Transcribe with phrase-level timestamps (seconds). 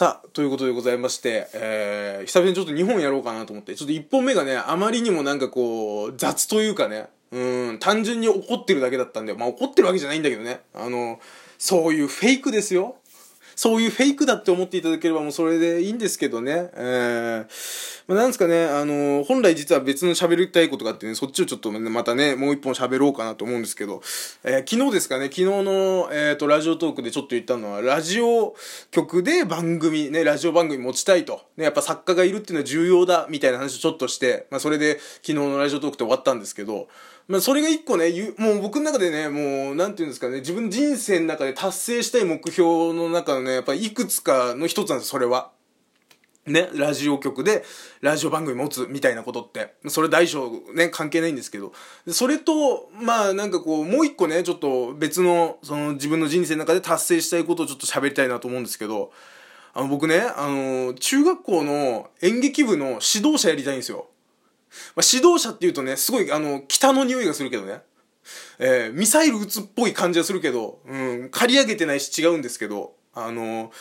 [0.00, 11.20] さあ、ということでございまして、えー、久々にちょっと2本やろうかなと思って、ちょっと1本目がね、あまりにもなんかこう、雑というかね、うん、単純に怒ってるだけだったんで、まあ怒ってるわけじゃないんだけどね、あの、
[11.58, 12.96] そういうフェイクですよ。
[13.60, 16.70] そういうフェイクだって思っていただければもうそれでいいんですけどね。
[16.72, 24.00] えー、まあ、なんですかね、あの、本来実は別の喋りたいことがあってね、そっちをちょっとまたね、もう一本喋ろうかなと思うんですけど、
[24.44, 28.54] えー昨日ですかね、昨日の、えっ、と、ラジオトークでちょっと言ったのは、ラジオ
[28.92, 31.42] 局で番組、ね、ラジオ番組持ちたいと。
[31.58, 36.88] ね、やっぱ作家がいるっていうのは重要だ、みたいな話をちょっとして、まあ、それで昨日のラジオトークって終わったんですけど、
[37.30, 45.52] まあ、それが一個ね、もう僕の中でね、もう、なんていうんですかね、自分人生の中で達成したい目標の中のね、やっぱりいくつかの一つなんです、それは。
[46.44, 47.62] ね、ラジオ局で
[48.00, 51.72] ラジオ番組持つみたいなことって、それ大小ね、関係ないんですけど、
[52.08, 59.12] それと、まあなんかこう、もう一個ね、ちょっと別の、その自分の人生の中で達成したいことをちょっと喋りたいなと思うんですけど、
[59.72, 64.08] あの僕ね、あの、中学校の演劇部の指導者やりたいんですよ。
[64.94, 67.82] まあ、指導者っていうとね、すごい、あの、北の匂いがするけどね。
[68.58, 73.72] えーミサイル撃つっぽい感じはするけど、うん、刈り上げてないし違うんですけど、あの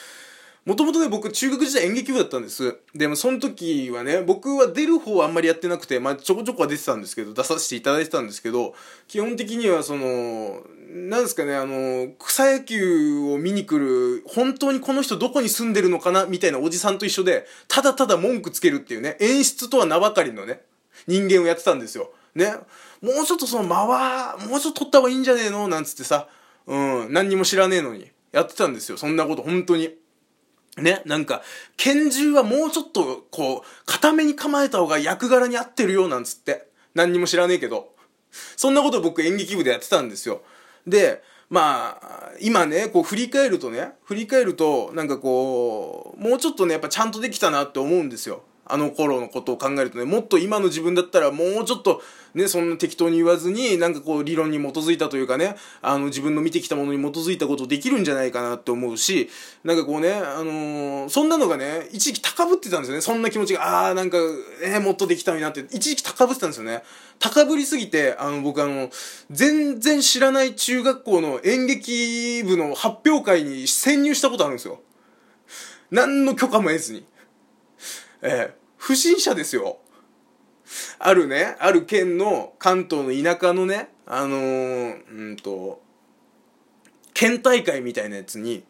[0.65, 2.77] もともとね、僕、中学時代演劇部だったんです。
[2.93, 8.75] でも、その時はね、僕は出る方はあんまりやってなくて、まあ、ちょこちょこは出てたんですけど、出させていただいてたんですけど、
[9.07, 20.61] 基本的には、その、なんですかね、あの、草野球を見に来る、本当にこの人どこに住んでるのかな、みたいなおじさんと一緒で、ただただ文句つけるっていうね、演出とは名ばかりのね、
[21.07, 22.11] 人間をやってたんですよ。
[22.35, 22.53] ね。
[23.01, 25.67] もうちょっとその間は、もうちょっと取った方がいいんじゃねえの？
[25.67, 26.27] なんつってさ、
[26.67, 28.97] うん、何にも知らねえのに、やってたんですよ。
[28.97, 29.95] そんなこと、本当に。
[30.77, 31.41] ね、なんか、
[31.77, 36.67] 拳銃はもうちょっと、こう、固めに構えた方が役柄に合ってるよ、なんつって。
[36.93, 37.93] 何にも知らねえけど。
[38.55, 40.41] そんなこと僕演劇部でやってたんですよ。
[40.85, 48.43] で、まあ、今ね、こう振り返るとね、振り返ると、なんかこう、もうちょっとね、やっぱちゃんとできたなって思うんですよ。
[48.69, 52.01] あの頃のことを考えるとね、もっと今の自分だったらもうちょっと
[52.33, 59.29] ね、そんな適当に言わずに、なんかこう理論に基づいたというかね、あの自分の見てきたものに基づいたことできるんじゃないかなって思うし、
[59.63, 63.01] なんかこうね、あのーそんなのがね、一時期高ぶってたんですよね。
[63.01, 64.17] そんな気持ちが、あーなんか、
[64.63, 66.83] えーもっとできたのになって、一時期高ぶってたんですよね。
[67.17, 68.89] 高ぶりすぎて、あの僕あの、
[69.31, 74.81] 全然知らない中学校の演劇部の発表会に潜入したことあるんですよ。
[75.89, 77.05] 何の許可も得ずに。
[78.21, 79.77] えー不審者ですよ。
[80.97, 85.81] あるね、ある県の関東の田舎のね、あのー、うんと、
[87.13, 88.63] 県大会みたいなやつに、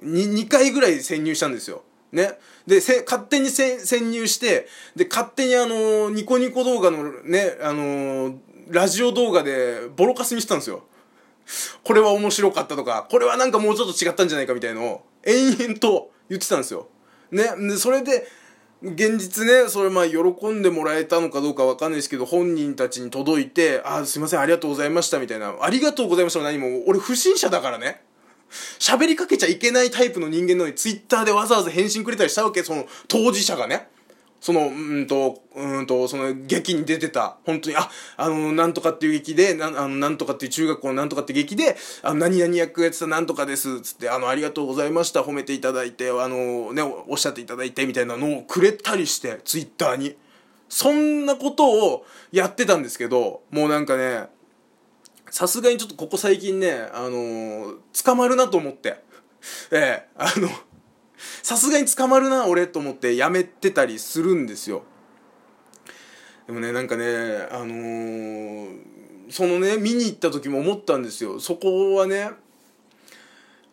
[0.00, 1.82] に2回ぐらい潜入したんですよ。
[2.12, 2.38] ね。
[2.66, 8.38] で、せ勝手にせ潜入して、で、勝手にあのーニコニコ動画のね、あのー
[8.68, 10.84] ラジオ動画でボロカスにしてたんですよ。
[11.84, 16.88] これは面白かったとか、これはなんかもうちょっと違ったんじゃないかみたいのを延々と言ってたんですよ。
[17.30, 17.44] ね。
[17.68, 18.26] で、それで、
[18.94, 28.02] 現実ね、それまあ喜んでもらえたのかどうかわかんないですけど、本人たちに届いて、あ、すいません、ありがとうございましたみたいな、ありがとうございましたも何も、俺不審者だからね。
[28.78, 33.88] 喋りかけちゃいけないタイプの人間なのに、ツイッターでわざわざ返信くれたりしたわけ、その当事者がね。
[34.40, 50.16] その、うんと、うんと、その劇に出てた、本当に、あ、あの、なんとかっていう劇で、なあの、なんとかっていう中学校のなんとかって劇で、あの、何々役やってたなんとかです、つって、あの、ありがとうございました、褒めていただいて、あの、ね、おっしゃっていただいて、みたいなのをくれたりして、ツイッターに。
[50.68, 54.28] そんなことをやってたんですけど、もうなんかね、
[55.30, 58.96] さすがにちょっとここ最近ね、あのー捕まるなと思って。
[59.70, 60.48] ええあの、
[61.42, 64.82] さすがに捕まるな、俺と思ってやめてたりするんですよ。
[66.46, 67.04] でもね、なんかね、
[67.50, 68.96] あのー
[69.28, 71.40] そのね、見に行った時も思ったんですよ。
[71.40, 72.30] そこはね、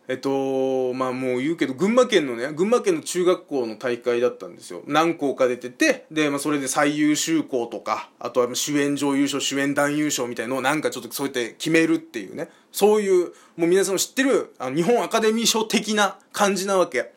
[0.07, 4.81] えっと、まあもう言うけど、群馬県のね、群馬県の中学校の大会だったんですよ。
[4.85, 12.49] 何校か出てて、で、まあそれで最優秀校とか、あとは主演女優賞、主演男優賞みたいのをなんかちょっとそうやって決めるっていうね。
[12.71, 17.12] そういう、もう皆さんも知ってる、あの日本アカデミー賞的な感じなわけ。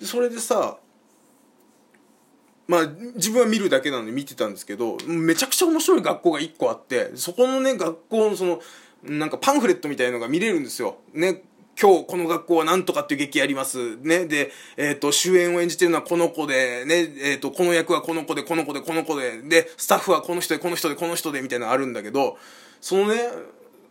[0.00, 0.78] でそれでさ、
[2.66, 8.60] まあ自分は見るだけなので見てたんですけどめちゃくちゃ面白い学校が1個あってそこのね学校のその
[9.04, 10.96] なんかパンフレットみたいのが見れるんですよ。
[11.12, 11.42] ね
[11.80, 13.96] 今日この学校はなんとかっていう劇やります。
[13.98, 14.24] ね。
[14.24, 22.38] で、えっ、と、主演を演じてるのはこの子で、ね、えっ、と、この役はこの子で、この子で、この子で、で、スタッフはこの人で、この人で、この人で、みたいなのあるんだけど、
[22.80, 23.30] そのね、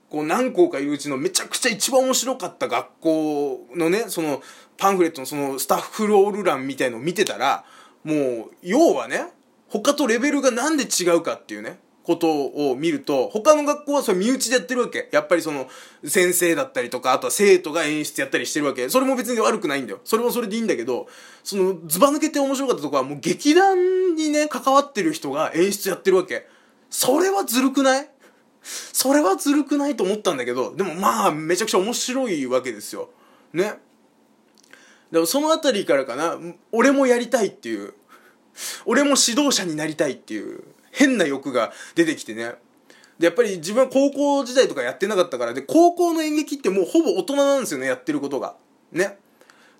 [0.10, 4.42] こう何校かいるうちのめちゃくちゃ一番面白かった学校のね、その
[4.78, 7.66] パンフレットのそのスタッフロール欄みたいのを見てたら、
[8.04, 9.25] もう、要はね、
[9.68, 15.10] 他とレベルがなんで違うかっていうね、ことを見ると、他の学校はそれ身内でやってるわけ。
[15.12, 15.68] やっぱりその、
[16.06, 18.90] 先生だったりとか、あとは生徒が演出やったりしてるわけ。
[18.90, 20.02] それも別に悪くないんだよ。
[20.04, 21.07] それもそれでいいんだけど、
[21.44, 26.46] その、ズバ抜けて面白かったとこは、もう劇団にね、関わってる人が演出やってるわけ。
[26.92, 28.07] それはずるくない？
[28.65, 33.09] それはずるくないと思ったんだけど、でもまあ、めちゃくちゃ面白いわけですよ。
[33.53, 33.75] ね。
[35.12, 36.39] でもそのあたりからかな、
[36.71, 37.94] 俺もやりたいっていう、
[38.85, 42.56] 俺も指導者になりたいっていう、変な欲が出てきてね。
[43.19, 48.56] で、やっぱり自分は高校時代とかやってなかったから、で、高校の演劇ってもうほぼ大人なんですよね、やってることが。
[48.91, 49.19] ね。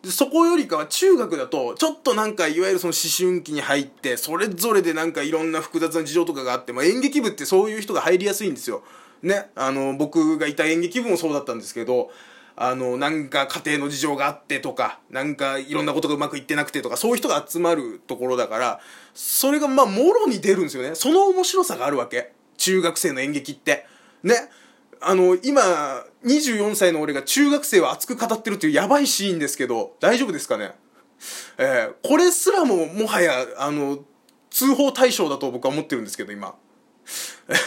[0.05, 8.83] でそこよりかは中学だと、ちょっとなんかいわゆるその思春期に入って、それぞれでなんかいろんな複雑な事情とかがあって、まあ演劇部ってそういう人が入りやすいんですよ。
[9.23, 9.49] ね。
[9.55, 12.11] あの、僕がいた演劇部もそうだったんですけど、
[12.55, 18.79] あの、なんか家庭の事情があってとか、なんかいろんなことがうまくいってなくてとか、そういう人が集まるところだから、
[19.15, 20.93] それがまあ、もろに出るんですよね。
[20.93, 22.31] その面白さがあるわけ。
[22.57, 23.87] 中学生の演劇って。
[24.23, 24.35] ね。
[25.01, 25.62] あの、今、
[26.24, 30.74] 24歳の俺が中学生を熱く語ってるっていうやばいシーンですけど、大丈夫ですかね？
[31.57, 34.00] えー、これすらももはや、あの、
[34.50, 36.56] 通報対象だと僕は思ってるんですけど、今。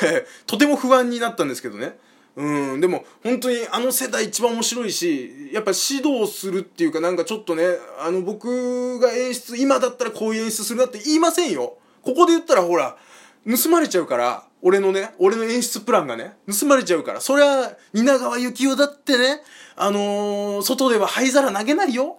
[0.02, 1.98] え、とても不安になったんですけどね。
[2.36, 7.64] うん、でも本当にあの世代一番面白いし、やっぱ指導するっていうかなんかちょっとね、
[7.98, 11.78] あの僕が演出、今だったらこういう演出するなって言いませんよ。
[12.02, 12.96] ここで言ったらほら、
[13.44, 19.40] 盗まれちゃうから、俺のね、俺の演出プランがね、盗まれちゃうから、そりゃ、蜷川幸雄だってね、
[19.76, 22.18] あのー、外では灰皿投げないよ。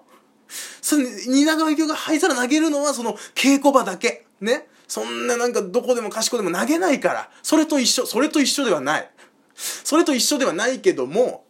[0.81, 4.25] 蜷川幸雄が灰皿投げるのはその稽古場だけ。
[4.41, 4.67] ね。
[4.87, 7.29] そんななんかどこでも賢でも投げないから。
[7.43, 9.09] それと一緒、それと一緒ではない。
[9.55, 11.45] それと一緒ではないけども、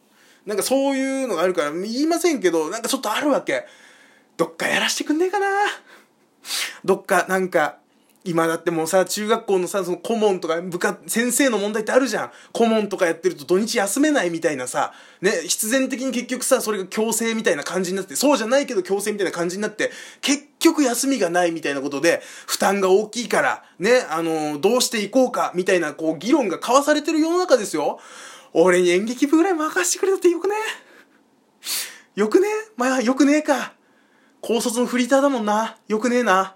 [0.46, 3.66] なんかそういうのがあるから言いませんけど、なんかちょっとあるわけ。
[4.36, 5.46] どっかやらしてくんねえかな
[6.84, 7.79] どっかなんか、
[8.26, 12.32] 今だってもうさ、中学校のさ、その顧問とか部下、先生の問題ってあるじゃん。
[12.52, 28.00] 顧問とかやってると土日休めないみたいなさ、ね、必然的に結局さ、それが強制みたいな感じになって、そうじゃないけど強制みたいな感じになって、結局休みがないみたいなことで、負担が大きいから、ね、あの、どうしていこうか、みたいな、こう、議論が交わされてる世の中ですよ。
[28.52, 30.56] 俺に演劇部ぐらい任せてくれたってよくね？
[32.16, 32.48] よくね？
[32.76, 33.74] まあ、よくねえか。
[34.42, 35.78] 高卒のフリーターだもんな。
[35.88, 36.56] よくねえな。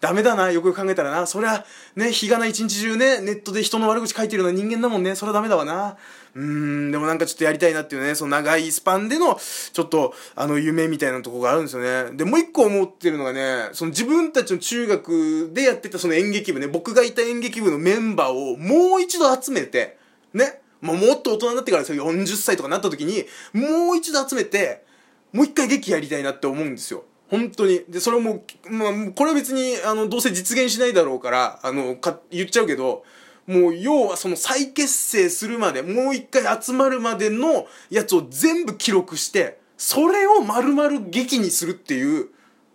[0.00, 1.26] ダメだな、よくよく考えたらな。
[1.26, 1.64] そりゃ、
[1.96, 5.14] ね、日がな一日中ね、ネットで人の悪口書いてるような人間だもんね。
[5.14, 5.96] それはダメだわな。
[6.34, 9.38] うーん、でもなんかちょっとやりたいなっていうね、その長いスパンでの、
[9.72, 12.16] ちょっと、あの、夢みたいなとこがあるんですよね。
[12.16, 19.96] で、もう一個思ってるのがね、その自分たちの中学でやってたその演劇部ね、僕がいた演劇部のメンバーをもう一度集めて、
[20.32, 24.84] ね、まあ、もっと大人になってからですよ、40歳とかなった時に、もう一度集めて、
[25.32, 27.04] もう一回劇やりたいなって思うんですよ。
[27.30, 27.82] 本当に。
[27.88, 33.04] で、それも、まあ、これは別に、あの、どうせ実現しないだろうから、あの、か、言っちゃうけど、
[33.46, 42.28] もう、要はその再結成するまで、もう一回集まるまでのやつを全部記録して、それを丸々劇にするっていう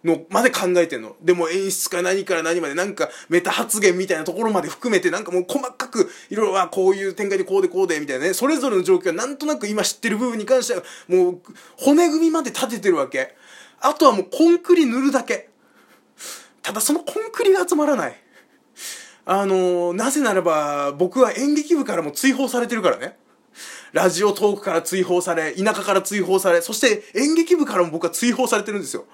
[0.03, 1.15] のまで考えてんの。
[1.21, 11.41] でも演出か何から何までなんかメタ発言みたいなところまで含めてなんかもう細かくいろいろはこういう展開でこうでこうでみたいなね、それぞれの状況はなんとなく今知ってる部分に関してはもう
[11.77, 13.35] 骨組みまで立ててるわけ。
[13.81, 15.49] あとはもうコンクリ塗るだけ。
[16.61, 18.15] ただそのコンクリが集まらない。
[19.25, 23.17] あの、なぜならば、僕は演劇部からも追放されてるからね。
[23.91, 29.05] ラジオトークから追放され、田舎から追放され、そして演劇部からも僕は追放されてるんですよ。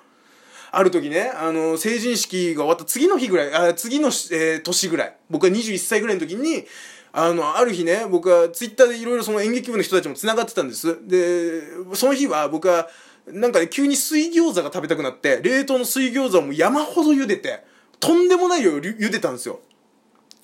[0.71, 6.65] ある時ね、あの、成人式が終わった次の日ぐらい、あ次の、えー、年ぐらい、僕が21歳ぐらいの時に、
[7.13, 11.07] あの、ある日ね、僕はツイッターでいろいろその演劇部の人たちも繋がってたんです。
[11.07, 11.61] で、
[11.93, 12.89] その日は僕は、
[13.27, 17.63] なんかね、急に水餃子が食べたくなって、冷凍の水餃子をもう山ほど茹でて、
[17.99, 19.59] とんでもない量茹でたんですよ。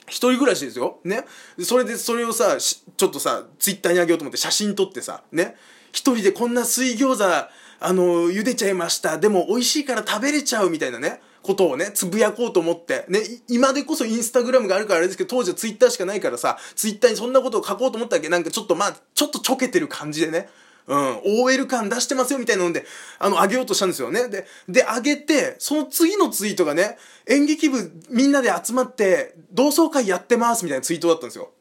[0.07, 0.99] 一人暮らしですよ。
[1.03, 1.25] ね。
[1.63, 5.55] それで、それをさ、ちょっとさ、ツイッターにあげようと思って写真撮ってさ、ね。
[5.91, 9.17] 一人でこんな水餃子、あの、茹でちゃいました。
[9.17, 11.21] でも美味しいから食べれちゃうみたいなね。
[11.41, 20.49] ことをね、つぶやこうと思って、ね、今でこそインスタグラムがあるからあれですけど、当時はツイッターしかないからさ、ツイッターにそんなことを書こうと思ったわけなんかちょっとまあ、ちょっとちょけてる感じでね、
[20.87, 22.85] うん、OL 感出してますよみたいなので、
[23.19, 24.27] あの、あげようとしたんですよね。
[24.29, 26.97] で、で、あげて、その次のツイートがね、
[27.27, 31.51] 演劇部みんなで集まって、同窓会やってますみたいなツイートだったんですよ。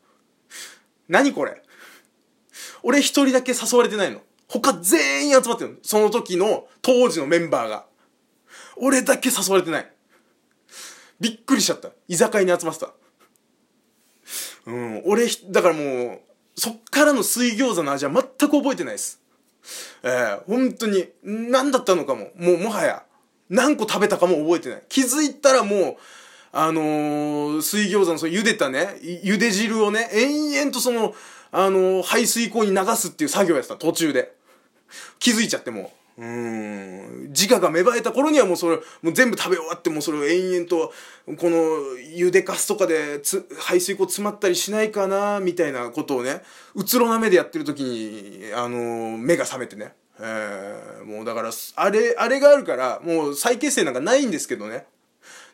[1.09, 1.63] 何これ？
[2.83, 4.23] 俺一人だけ誘われてないの。
[4.49, 5.77] 他全員集まってるの。
[5.83, 7.87] その時の当時のメンバーが。
[8.77, 9.93] 俺だけ誘われてない。
[11.21, 11.91] びっくりしちゃった。
[12.09, 12.93] 居酒屋に集まってた。
[14.67, 16.21] うん、俺、だからもう、
[16.61, 19.19] そっからの水餃子の味は全く覚えてないです。
[20.03, 23.03] えー、本当に、何だったのかも、もうもはや、
[23.49, 24.83] 何個食べたかも覚えてない。
[24.91, 25.97] 気づいたらもう、
[26.53, 31.15] あのー、水餃子のその茹でたね、茹で汁をね、延々とその、
[31.51, 34.35] あのー、排水溝に流すっていう作業やってた、途中で。
[35.19, 36.00] 気づいちゃってもう。
[36.19, 37.29] うん。
[37.29, 40.93] 自我が芽生えた頃にはもうそれ、もう全部食べ終わってもうそれを延々と、
[41.39, 41.57] この、
[42.17, 46.43] 茹でかすとかでつ、排水溝詰まったりしないかな、みたいなことをね、
[46.75, 49.95] うつろな目でやってる時に、あの、目が覚めてね。
[50.19, 54.87] えー、もうだから、あれ、あれがあるから、もう再結成なんかないんですけどね。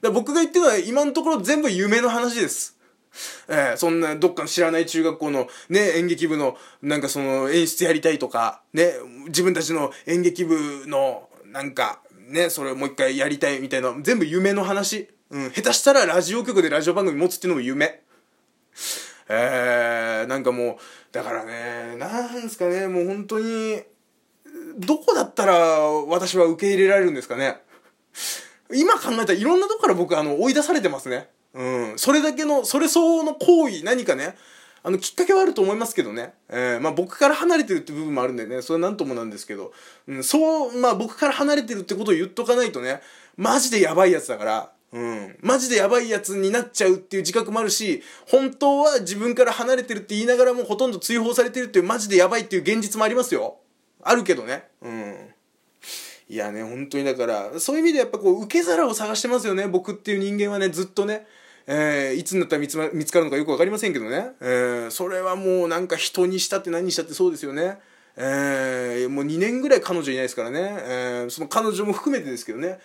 [0.03, 2.76] だ僕が言ってるのは今のところ全部夢の話です。
[3.49, 8.93] えー、そんなどっかの知らない中学校のね、演劇部のなんかその演出やりたいとか、ね、
[9.27, 15.09] 自分たちの演劇部のなんかね、それをもう一回やりたいみたいな全部夢の話。
[15.29, 18.03] うん、下手したらラジオ局でラジオ番組持つっていうのも夢。
[19.29, 20.77] えー、なんかもう、
[21.13, 23.83] だからね、なんですかね、もう本当に、
[24.79, 27.59] どこだったら私は受け入れられるんですかね。
[28.73, 31.29] 今考えたらいろんなとこから僕あの追い出されてますね。
[31.57, 31.99] うん。
[31.99, 34.37] それだけの、それ相応の行為、何かね、
[34.83, 36.35] あの、きっかけはあると思いますけどね。
[36.49, 39.73] えー、まあ僕から離れてるって部分もあるんでね、それはなんともなんですけど、
[40.07, 43.01] うん、そう、まあ僕から離れてるってことを言っとかないとね、
[43.37, 45.37] マジでやばいやつだから、うん。
[45.41, 53.57] マジでやばいやつになっちゃうっていう自覚もあるし、本当は自分から離れてるって言いながらもほとんど追放されてるっていうマジでやばいっていう現実もありますよ。
[54.03, 54.69] あるけどね。
[54.83, 55.17] うん。
[56.29, 61.27] いやね、本当にだから、そういう意味でやっぱこう、受け皿を探してますよね、僕っていう人間はね、ずっとね。
[61.67, 67.79] えー、いつになったら見つ,、見つかるのかよく分かりませんけどね、えー、それはもうなんか人にしたって何にしたってそうですよね。
[68.19, 72.79] えー、もう2年ぐらい彼女いないですからね、えー、その彼女も含めてですけどね、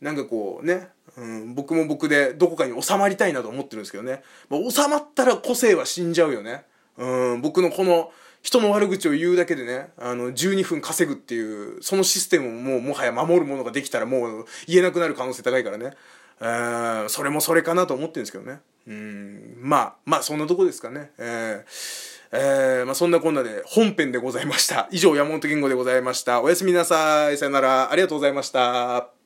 [0.00, 6.64] なんかこうね、うん、僕も僕でどこかに収まりたいなと思ってるんですけどね、まあ、収まったら個性は死んじゃうよね。
[6.96, 8.10] うん、僕のこの、
[8.42, 15.94] 人の悪口を言うだけでね、あの、12分稼ぐっていう、そのシステムをもうもはや守るものができたらもう言えなくなる可能性高いからね。
[16.40, 18.60] えー、それもそれかなと思ってるんですけどね。
[18.86, 21.10] うん、まあ、まあそんなとこですかね。
[21.18, 24.88] えーえー、まあそんなこんなで本編でございました。
[24.90, 26.42] 以上、山本健吾でございました。
[26.42, 27.38] おやすみなさい。
[27.38, 27.90] さよなら。
[27.90, 29.17] ありがとうございました。